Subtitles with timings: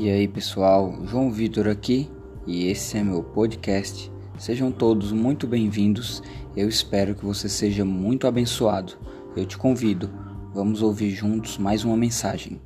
[0.00, 2.08] E aí pessoal, João Vitor aqui
[2.46, 4.12] e esse é meu podcast.
[4.38, 6.22] Sejam todos muito bem-vindos.
[6.56, 8.92] Eu espero que você seja muito abençoado.
[9.36, 10.08] Eu te convido,
[10.54, 12.60] vamos ouvir juntos mais uma mensagem.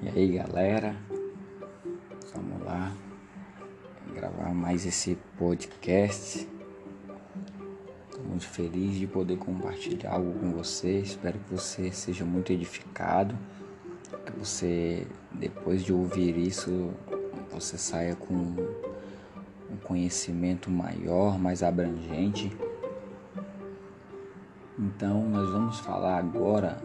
[0.00, 0.94] E aí galera,
[2.32, 2.96] vamos lá
[4.14, 6.48] gravar mais esse podcast
[8.30, 11.00] muito feliz de poder compartilhar algo com você.
[11.00, 13.36] Espero que você seja muito edificado,
[14.24, 16.90] que você, depois de ouvir isso,
[17.50, 22.56] você saia com um conhecimento maior, mais abrangente.
[24.78, 26.80] Então, nós vamos falar agora.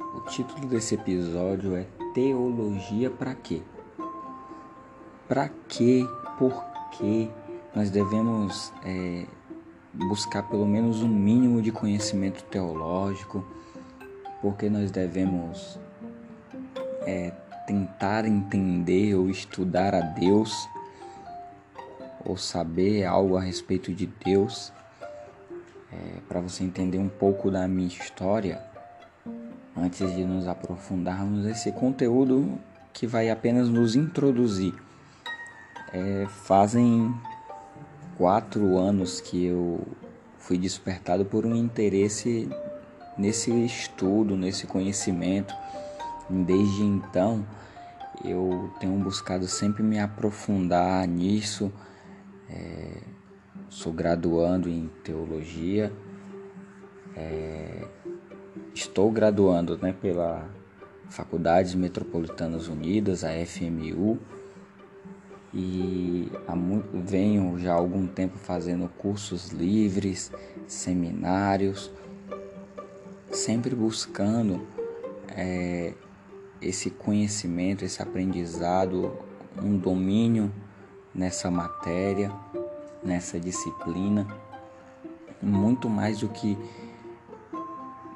[0.00, 3.60] O título desse episódio é Teologia para quê?
[5.28, 6.06] Para quê?
[6.38, 7.28] Por quê?
[7.74, 9.26] Nós devemos é,
[9.96, 13.44] buscar pelo menos um mínimo de conhecimento teológico,
[14.42, 15.78] porque nós devemos
[17.02, 17.32] é,
[17.66, 20.68] tentar entender ou estudar a Deus,
[22.24, 24.72] ou saber algo a respeito de Deus.
[25.92, 28.60] É, Para você entender um pouco da minha história,
[29.76, 32.58] antes de nos aprofundarmos nesse conteúdo
[32.92, 34.74] que vai apenas nos introduzir.
[35.92, 37.14] É, fazem
[38.16, 39.80] quatro anos que eu
[40.38, 42.48] fui despertado por um interesse
[43.16, 45.54] nesse estudo, nesse conhecimento.
[46.28, 47.46] Desde então,
[48.24, 51.72] eu tenho buscado sempre me aprofundar nisso.
[52.48, 53.02] É,
[53.68, 55.92] sou graduando em teologia,
[57.16, 57.86] é,
[58.72, 60.48] estou graduando né, pela
[61.08, 64.18] Faculdades Metropolitanas Unidas, a FMU
[65.58, 66.30] e
[66.92, 70.30] venho já há algum tempo fazendo cursos livres,
[70.66, 71.90] seminários,
[73.32, 74.66] sempre buscando
[75.30, 75.94] é,
[76.60, 79.16] esse conhecimento, esse aprendizado,
[79.56, 80.52] um domínio
[81.14, 82.30] nessa matéria,
[83.02, 84.26] nessa disciplina,
[85.40, 86.58] muito mais do que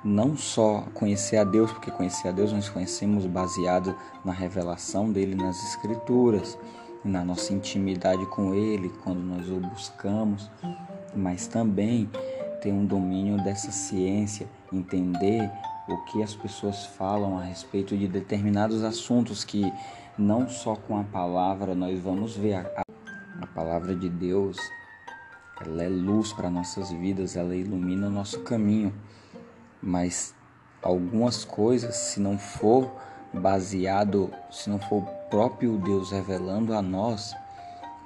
[0.04, 5.34] não só conhecer a Deus, porque conhecer a Deus nós conhecemos baseado na revelação dele
[5.34, 6.58] nas Escrituras
[7.04, 10.50] na nossa intimidade com Ele, quando nós o buscamos,
[11.14, 12.10] mas também
[12.60, 15.50] ter um domínio dessa ciência, entender
[15.88, 19.72] o que as pessoas falam a respeito de determinados assuntos que
[20.16, 22.84] não só com a palavra nós vamos ver a,
[23.40, 24.56] a palavra de Deus
[25.60, 28.94] ela é luz para nossas vidas, ela ilumina o nosso caminho,
[29.82, 30.34] mas
[30.82, 32.90] algumas coisas, se não for
[33.32, 37.34] baseado, se não for próprio Deus revelando a nós,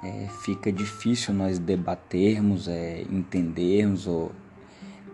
[0.03, 4.31] é, fica difícil nós debatermos, é, entendermos ou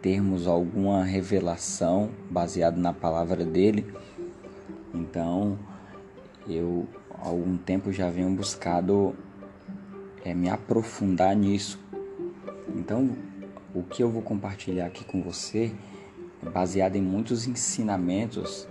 [0.02, 3.94] termos alguma revelação baseada na palavra dele.
[4.94, 5.58] Então,
[6.48, 9.16] eu há algum tempo já venho buscado
[10.26, 11.80] é, me aprofundar nisso.
[12.76, 13.16] Então,
[13.74, 15.72] o que eu vou compartilhar aqui com você
[16.46, 18.68] é baseado em muitos ensinamentos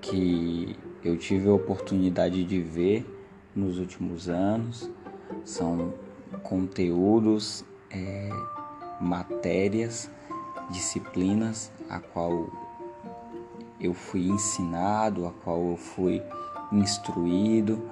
[0.00, 3.06] que eu tive a oportunidade de ver
[3.54, 4.90] nos últimos anos.
[5.44, 5.92] São
[6.42, 8.30] conteúdos, é,
[9.00, 10.10] matérias,
[10.70, 12.50] disciplinas a qual
[13.78, 16.22] eu fui ensinado, a qual eu fui
[16.72, 17.82] instruído.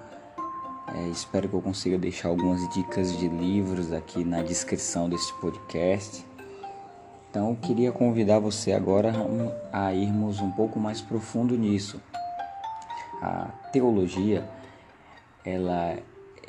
[0.94, 6.24] É, espero que eu consiga deixar algumas dicas de livros aqui na descrição deste podcast.
[7.30, 9.12] Então, eu queria convidar você agora
[9.72, 12.00] a irmos um pouco mais profundo nisso
[13.22, 14.48] a teologia
[15.44, 15.96] ela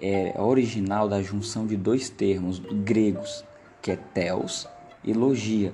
[0.02, 3.46] é original da junção de dois termos gregos,
[3.80, 4.68] que é theos
[5.04, 5.72] e logia,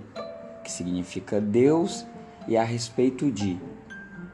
[0.61, 2.05] que significa Deus
[2.47, 3.57] e a respeito de.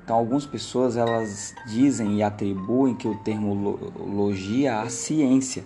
[0.03, 5.64] Então, algumas pessoas elas dizem e atribuem que o termo logia à ciência,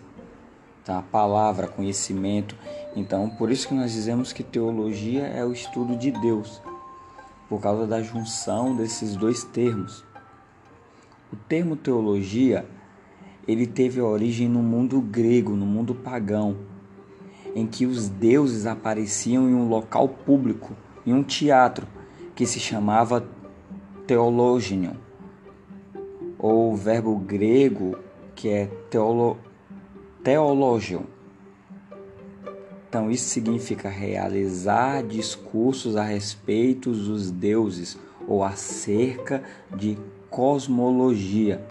[0.83, 0.99] tá?
[0.99, 2.55] a palavra, conhecimento.
[2.95, 6.61] Então, por isso que nós dizemos que teologia é o estudo de Deus,
[7.47, 10.08] por causa da junção desses dois termos.
[11.31, 12.65] O termo teologia,
[13.47, 16.57] ele teve origem no mundo grego, no mundo pagão,
[17.55, 21.87] em que os deuses apareciam em um local público, em um teatro
[22.35, 23.27] que se chamava
[24.07, 24.93] teologenion,
[26.37, 27.97] ou o verbo grego
[28.35, 29.37] que é teolo,
[30.23, 31.03] teologion.
[32.87, 39.43] Então isso significa realizar discursos a respeito dos deuses ou acerca
[39.75, 39.95] de
[40.29, 41.65] cosmologia,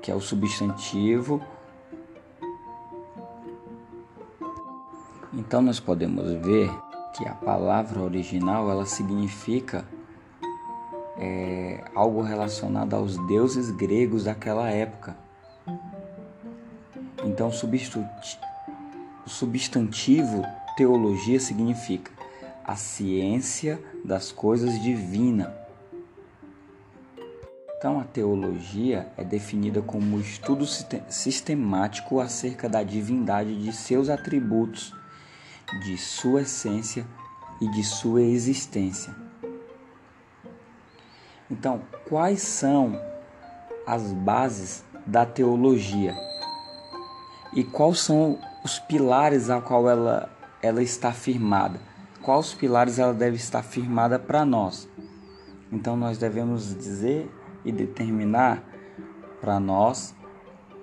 [0.00, 1.42] que é o substantivo.
[5.32, 6.70] Então nós podemos ver
[7.14, 9.84] que a palavra original ela significa
[11.18, 15.16] é, algo relacionado aos deuses gregos daquela época.
[17.24, 20.42] Então, o substantivo
[20.76, 22.10] teologia significa
[22.64, 25.61] a ciência das coisas divinas.
[27.82, 30.64] Então, a teologia é definida como o estudo
[31.08, 34.94] sistemático acerca da divindade de seus atributos,
[35.82, 37.04] de sua essência
[37.60, 39.12] e de sua existência.
[41.50, 42.96] Então, quais são
[43.84, 46.14] as bases da teologia?
[47.52, 50.30] E quais são os pilares a qual ela,
[50.62, 51.80] ela está firmada?
[52.22, 54.88] Quais pilares ela deve estar firmada para nós?
[55.72, 57.28] Então, nós devemos dizer
[57.64, 58.62] e determinar
[59.40, 60.14] para nós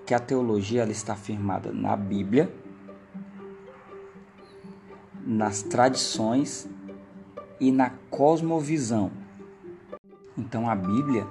[0.05, 2.51] que a teologia ela está firmada na Bíblia,
[5.25, 6.67] nas tradições
[7.59, 9.11] e na cosmovisão.
[10.37, 11.27] Então a Bíblia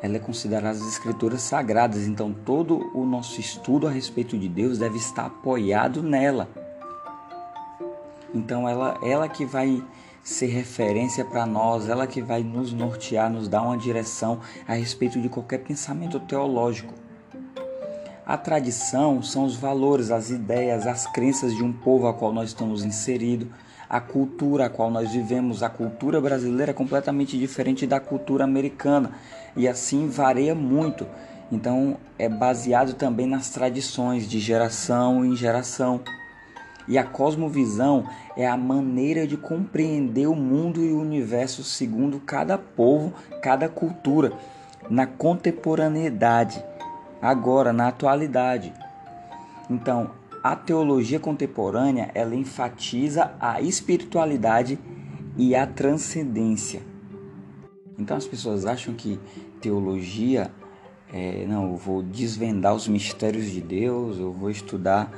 [0.00, 4.78] ela é considerada as escrituras sagradas, então todo o nosso estudo a respeito de Deus
[4.78, 6.48] deve estar apoiado nela.
[8.32, 9.82] Então ela ela que vai
[10.26, 15.20] ser referência para nós, ela que vai nos nortear, nos dar uma direção a respeito
[15.20, 16.92] de qualquer pensamento teológico.
[18.26, 22.48] A tradição são os valores, as ideias, as crenças de um povo a qual nós
[22.48, 23.46] estamos inseridos,
[23.88, 25.62] a cultura a qual nós vivemos.
[25.62, 29.12] A cultura brasileira é completamente diferente da cultura americana
[29.56, 31.06] e assim varia muito.
[31.52, 36.00] Então é baseado também nas tradições de geração em geração.
[36.88, 42.56] E a cosmovisão é a maneira de compreender o mundo e o universo segundo cada
[42.56, 43.12] povo,
[43.42, 44.32] cada cultura,
[44.88, 46.62] na contemporaneidade,
[47.20, 48.72] agora, na atualidade.
[49.68, 50.12] Então,
[50.42, 54.78] a teologia contemporânea ela enfatiza a espiritualidade
[55.36, 56.82] e a transcendência.
[57.98, 59.18] Então as pessoas acham que
[59.60, 60.50] teologia
[61.12, 65.10] é, não, eu vou desvendar os mistérios de Deus, eu vou estudar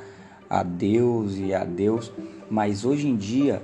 [0.48, 2.12] a Deus e a Deus,
[2.50, 3.62] mas hoje em dia,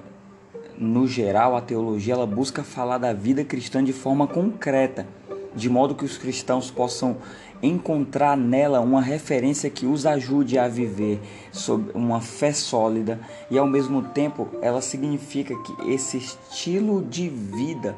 [0.78, 5.06] no geral, a teologia ela busca falar da vida cristã de forma concreta,
[5.54, 7.16] de modo que os cristãos possam
[7.62, 11.20] encontrar nela uma referência que os ajude a viver
[11.52, 13.18] sob uma fé sólida.
[13.50, 17.96] E ao mesmo tempo ela significa que esse estilo de vida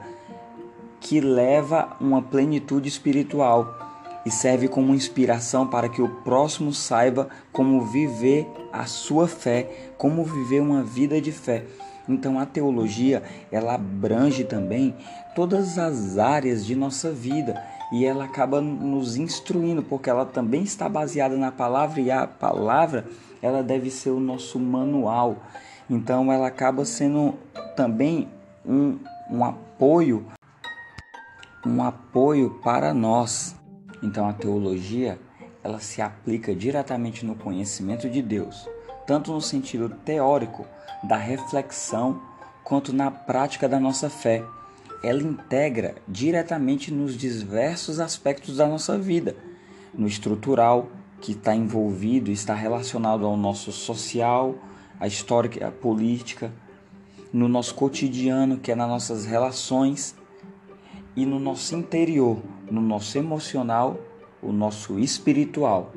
[1.01, 3.86] que leva uma plenitude espiritual
[4.27, 10.25] e serve como inspiração para que o próximo saiba como viver a sua fé, como
[10.25, 11.65] viver uma vida de fé.
[12.09, 14.97] Então a teologia, ela abrange também
[15.37, 17.63] todas as áreas de nossa vida
[17.93, 23.07] e ela acaba nos instruindo, porque ela também está baseada na palavra e a palavra,
[23.41, 25.37] ela deve ser o nosso manual.
[25.89, 27.35] Então ela acaba sendo
[27.77, 28.29] também
[28.67, 28.99] um,
[29.31, 30.27] um apoio
[31.67, 33.57] um apoio para nós
[34.03, 35.19] então a teologia,
[35.63, 38.69] ela se aplica diretamente no conhecimento de Deus,
[39.07, 40.67] tanto no sentido teórico
[41.03, 42.21] da reflexão
[42.63, 44.45] quanto na prática da nossa fé.
[45.03, 49.37] Ela integra diretamente nos diversos aspectos da nossa vida,
[49.95, 50.89] no estrutural,
[51.21, 54.55] que está envolvido, está relacionado ao nosso social,
[54.99, 56.53] a história, a política,
[57.33, 60.15] no nosso cotidiano, que é nas nossas relações,
[61.15, 63.99] e no nosso interior, no nosso emocional,
[64.43, 65.93] o nosso espiritual.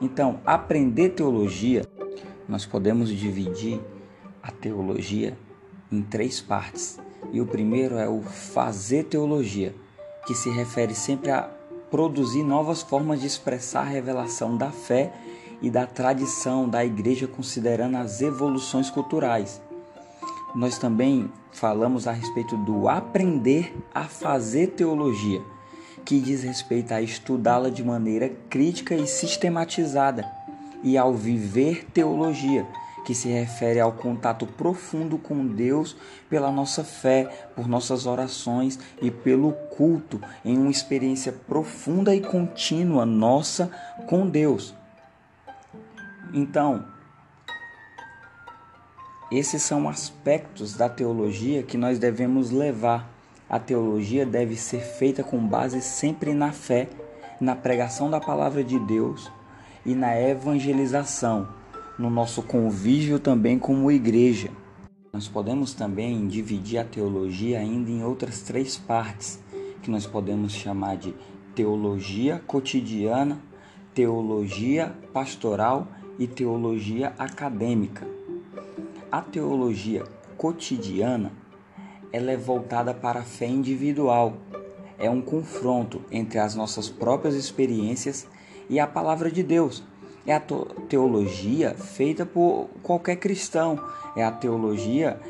[0.00, 1.86] Então, aprender teologia,
[2.48, 3.80] nós podemos dividir
[4.42, 5.36] a teologia
[5.90, 6.98] em três partes.
[7.32, 9.74] E o primeiro é o fazer teologia,
[10.26, 11.42] que se refere sempre a
[11.90, 15.12] produzir novas formas de expressar a revelação da fé
[15.62, 19.60] e da tradição da igreja, considerando as evoluções culturais
[20.56, 25.42] nós também falamos a respeito do aprender a fazer teologia,
[26.06, 30.24] que diz respeito a estudá-la de maneira crítica e sistematizada,
[30.82, 32.64] e ao viver teologia,
[33.04, 35.96] que se refere ao contato profundo com Deus
[36.30, 43.04] pela nossa fé, por nossas orações e pelo culto, em uma experiência profunda e contínua
[43.04, 43.70] nossa
[44.06, 44.74] com Deus.
[46.32, 46.84] Então,
[49.30, 53.15] esses são aspectos da teologia que nós devemos levar.
[53.48, 56.88] A teologia deve ser feita com base sempre na fé,
[57.40, 59.30] na pregação da palavra de Deus
[59.84, 61.48] e na evangelização,
[61.96, 64.50] no nosso convívio também como igreja.
[65.12, 69.38] Nós podemos também dividir a teologia ainda em outras três partes,
[69.80, 71.14] que nós podemos chamar de
[71.54, 73.38] teologia cotidiana,
[73.94, 75.86] teologia pastoral
[76.18, 78.06] e teologia acadêmica.
[79.10, 80.04] A teologia
[80.36, 81.32] cotidiana,
[82.16, 84.38] ela é voltada para a fé individual.
[84.98, 88.26] É um confronto entre as nossas próprias experiências
[88.70, 89.84] e a palavra de Deus.
[90.26, 90.42] É a
[90.88, 93.78] teologia feita por qualquer cristão.
[94.16, 95.20] É a teologia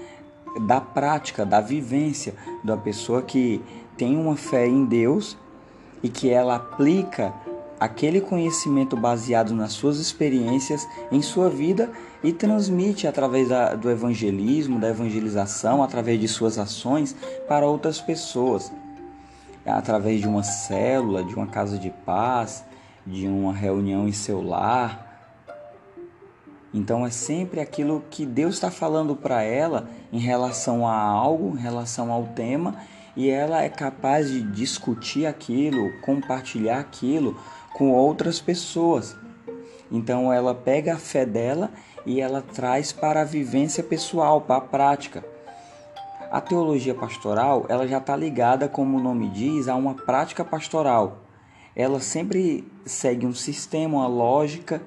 [0.61, 3.61] da prática, da vivência, da pessoa que
[3.97, 5.37] tem uma fé em Deus
[6.05, 7.35] e que ela aplica
[7.79, 11.91] aquele conhecimento baseado nas suas experiências em sua vida
[12.23, 17.15] e transmite através da, do evangelismo, da evangelização, através de suas ações
[17.47, 18.73] para outras pessoas,
[19.65, 22.65] através de uma célula, de uma casa de paz,
[23.07, 25.05] de uma reunião em seu lar.
[26.73, 31.61] Então é sempre aquilo que Deus está falando para ela em relação a algo, em
[31.61, 32.75] relação ao tema,
[33.17, 37.37] e ela é capaz de discutir aquilo, compartilhar aquilo
[37.77, 39.15] com outras pessoas.
[39.93, 41.71] Então ela pega a fé dela
[42.07, 45.23] e ela traz para a vivência pessoal, para a prática.
[46.31, 51.19] A teologia pastoral, ela já está ligada, como o nome diz, a uma prática pastoral.
[51.75, 54.81] Ela sempre segue um sistema, uma lógica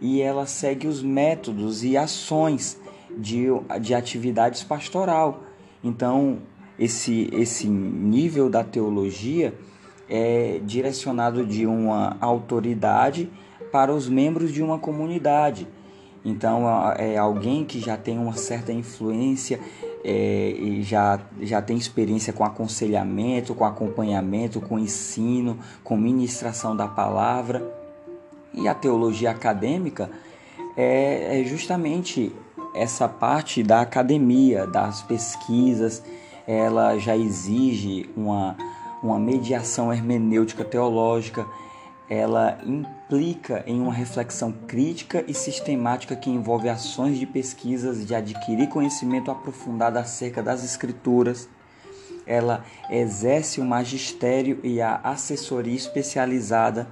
[0.00, 2.80] e ela segue os métodos e ações
[3.16, 3.46] de,
[3.80, 5.44] de atividades pastoral.
[5.84, 6.38] Então,
[6.76, 9.54] esse, esse nível da teologia
[10.08, 13.30] é direcionado de uma autoridade
[13.72, 15.66] para os membros de uma comunidade.
[16.24, 16.64] Então,
[16.96, 19.60] é alguém que já tem uma certa influência
[20.02, 26.88] é, e já, já tem experiência com aconselhamento, com acompanhamento, com ensino, com ministração da
[26.88, 27.62] palavra.
[28.54, 30.10] E a teologia acadêmica
[30.76, 32.32] é, é justamente
[32.74, 36.02] essa parte da academia, das pesquisas,
[36.46, 38.56] ela já exige uma
[39.04, 41.46] uma mediação hermenêutica teológica,
[42.08, 48.68] ela implica em uma reflexão crítica e sistemática que envolve ações de pesquisas de adquirir
[48.68, 51.48] conhecimento aprofundado acerca das escrituras.
[52.26, 56.88] Ela exerce o magistério e a assessoria especializada.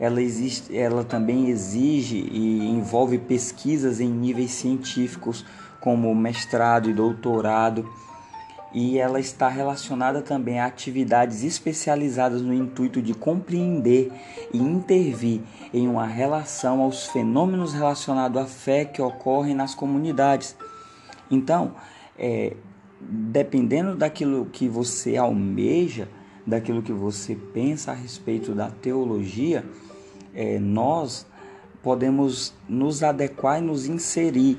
[0.00, 5.44] Ela, existe, ela também exige e envolve pesquisas em níveis científicos,
[5.80, 7.88] como mestrado e doutorado
[8.74, 14.10] e ela está relacionada também a atividades especializadas no intuito de compreender
[14.52, 15.40] e intervir
[15.72, 20.56] em uma relação aos fenômenos relacionados à fé que ocorrem nas comunidades.
[21.30, 21.76] Então,
[22.18, 22.56] é,
[23.00, 26.08] dependendo daquilo que você almeja,
[26.44, 29.64] daquilo que você pensa a respeito da teologia,
[30.34, 31.24] é, nós
[31.80, 34.58] podemos nos adequar e nos inserir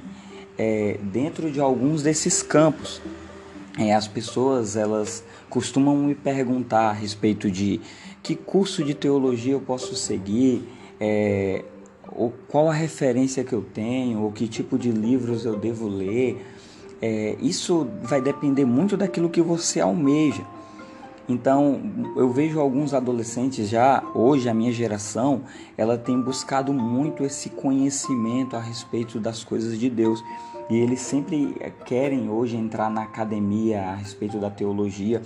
[0.57, 3.01] é, dentro de alguns desses campos
[3.77, 7.82] é, as pessoas elas costumam me perguntar a respeito de
[8.24, 10.67] que curso de teologia eu posso seguir,
[11.00, 11.63] é,
[12.12, 16.46] ou qual a referência que eu tenho, ou que tipo de livros eu devo ler.
[17.01, 20.44] É, isso vai depender muito daquilo que você almeja.
[21.27, 21.82] Então,
[22.15, 25.41] eu vejo alguns adolescentes já, hoje a minha geração,
[25.75, 30.24] ela tem buscado muito esse conhecimento a respeito das coisas de Deus.
[30.69, 31.55] E eles sempre
[31.86, 35.22] querem hoje entrar na academia a respeito da teologia.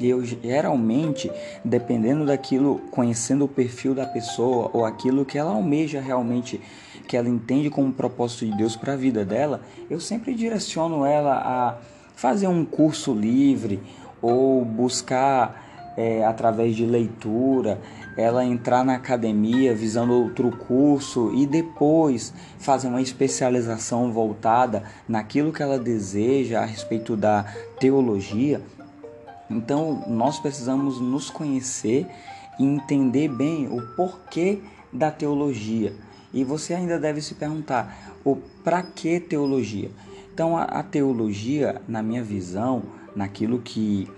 [0.00, 1.30] E eu geralmente,
[1.64, 6.60] dependendo daquilo, conhecendo o perfil da pessoa ou aquilo que ela almeja realmente,
[7.06, 11.34] que ela entende como propósito de Deus para a vida dela, eu sempre direciono ela
[11.34, 11.78] a
[12.14, 13.80] fazer um curso livre
[14.22, 15.67] ou buscar
[15.98, 17.80] é, através de leitura,
[18.16, 25.60] ela entrar na academia visando outro curso e depois fazer uma especialização voltada naquilo que
[25.60, 27.44] ela deseja a respeito da
[27.80, 28.62] teologia.
[29.50, 32.06] Então, nós precisamos nos conhecer
[32.60, 34.60] e entender bem o porquê
[34.92, 35.92] da teologia.
[36.32, 39.90] E você ainda deve se perguntar: o para que teologia?
[40.32, 42.84] Então, a, a teologia, na minha visão,
[43.16, 44.08] naquilo que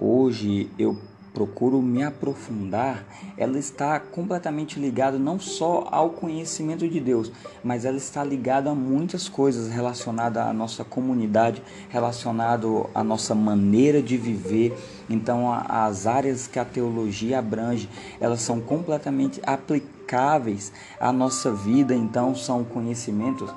[0.00, 0.98] hoje eu
[1.38, 3.04] procuro me aprofundar,
[3.36, 7.30] ela está completamente ligada não só ao conhecimento de Deus,
[7.62, 14.02] mas ela está ligada a muitas coisas relacionadas à nossa comunidade, relacionado à nossa maneira
[14.02, 14.76] de viver.
[15.08, 17.88] Então, as áreas que a teologia abrange,
[18.20, 21.94] elas são completamente aplicáveis à nossa vida.
[21.94, 23.48] Então, são conhecimentos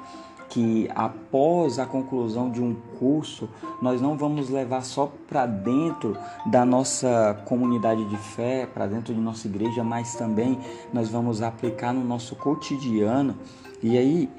[0.52, 3.50] que após a conclusão de um curso,
[3.82, 9.20] nós não vamos levar só para dentro da nossa comunidade de fé, para dentro de
[9.22, 10.60] nossa igreja, mas também
[10.92, 13.38] nós vamos aplicar no nosso cotidiano.
[13.82, 14.30] E aí,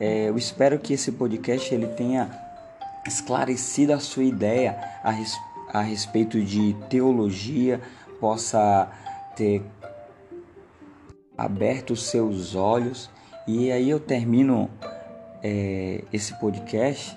[0.00, 2.30] é, eu espero que esse podcast ele tenha
[3.06, 5.38] esclarecido a sua ideia a, res,
[5.70, 7.78] a respeito de teologia,
[8.18, 8.90] possa
[9.36, 9.62] ter
[11.36, 13.10] aberto os seus olhos.
[13.46, 14.70] E aí eu termino
[15.42, 17.16] é, esse podcast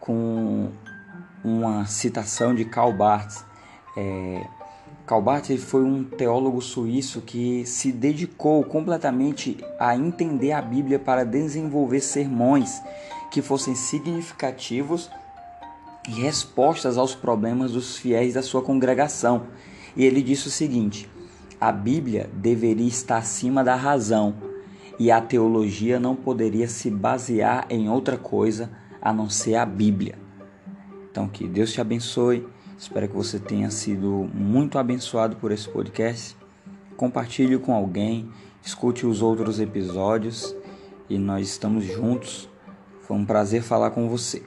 [0.00, 0.70] com
[1.44, 3.44] uma citação de Karl Barth.
[3.96, 4.46] É,
[5.06, 5.24] Karl
[5.58, 12.82] foi um teólogo suíço que se dedicou completamente a entender a Bíblia para desenvolver sermões
[13.30, 15.10] que fossem significativos
[16.06, 19.46] e respostas aos problemas dos fiéis da sua congregação.
[19.96, 21.08] E ele disse o seguinte:
[21.60, 24.47] a Bíblia deveria estar acima da razão
[24.98, 30.16] e a teologia não poderia se basear em outra coisa a não ser a Bíblia.
[31.10, 32.46] Então, que Deus te abençoe
[32.78, 36.36] Espero que você tenha sido muito abençoado por esse podcast.
[36.96, 38.30] Compartilhe com alguém,
[38.62, 40.54] escute os outros episódios
[41.10, 42.48] e nós estamos juntos.
[43.00, 44.44] Foi um prazer falar com você.